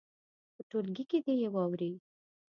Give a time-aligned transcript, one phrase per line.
[0.55, 1.93] په ټولګي کې دې یې واوروي.